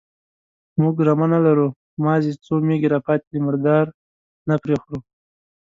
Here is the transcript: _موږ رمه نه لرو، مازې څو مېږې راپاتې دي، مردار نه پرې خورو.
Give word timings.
_موږ 0.79 0.95
رمه 1.07 1.27
نه 1.33 1.39
لرو، 1.45 1.67
مازې 2.05 2.31
څو 2.45 2.53
مېږې 2.67 2.87
راپاتې 2.95 3.25
دي، 3.31 3.39
مردار 3.47 3.85
نه 4.47 4.55
پرې 4.63 4.75
خورو. 4.81 4.99